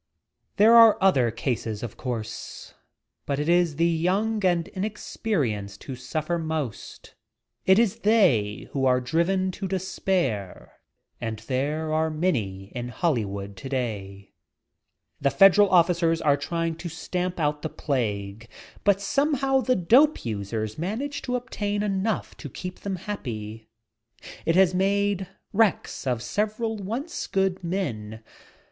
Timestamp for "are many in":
11.93-12.87